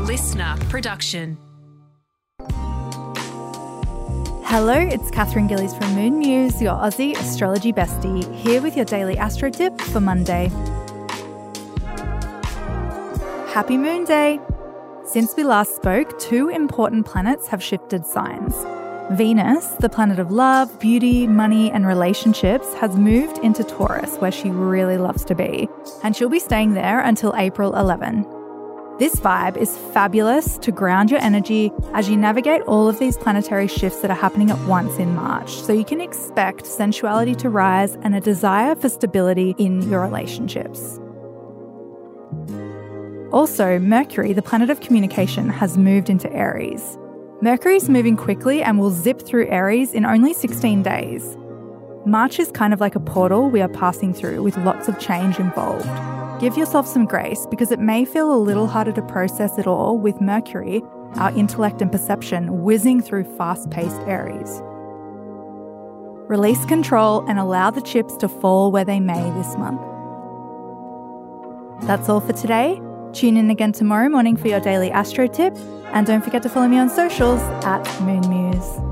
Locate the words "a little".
58.32-58.66